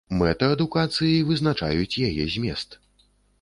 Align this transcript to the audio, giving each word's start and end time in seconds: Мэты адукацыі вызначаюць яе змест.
Мэты 0.19 0.47
адукацыі 0.53 1.19
вызначаюць 1.29 1.99
яе 2.09 2.27
змест. 2.37 2.77